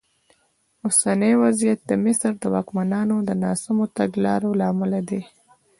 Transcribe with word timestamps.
اوسنی 0.85 1.33
وضعیت 1.43 1.79
د 1.85 1.91
مصر 2.03 2.31
د 2.41 2.43
واکمنانو 2.55 3.17
د 3.27 3.29
ناسمو 3.43 3.85
تګلارو 3.97 4.49
له 4.59 4.65
امله 4.73 4.99
دی. 5.09 5.21